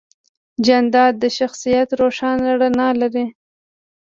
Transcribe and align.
جانداد 0.65 1.13
د 1.19 1.25
شخصیت 1.37 1.89
روښانه 1.99 2.49
رڼا 2.61 2.89
لري. 3.01 3.25